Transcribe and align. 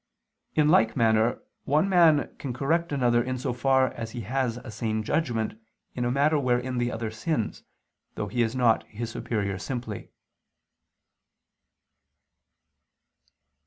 In 0.55 0.67
like 0.69 0.95
manner 0.97 1.43
one 1.65 1.87
man 1.87 2.35
can 2.39 2.53
correct 2.53 2.91
another 2.91 3.21
in 3.23 3.37
so 3.37 3.53
far 3.53 3.89
as 3.91 4.09
he 4.13 4.21
has 4.21 4.57
a 4.57 4.71
sane 4.71 5.03
judgment 5.03 5.61
in 5.93 6.05
a 6.05 6.11
matter 6.11 6.39
wherein 6.39 6.79
the 6.79 6.91
other 6.91 7.11
sins, 7.11 7.63
though 8.15 8.27
he 8.27 8.41
is 8.41 8.55
not 8.55 8.81
his 8.87 9.11
superior 9.11 9.59
simply. 9.59 10.09